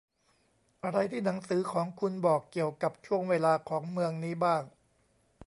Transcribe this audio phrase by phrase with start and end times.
[0.83, 4.63] อะไรที่หนังสือของคุณบอกเกี่ยวกับช่วงเวลาของเมืองนี้บ้าง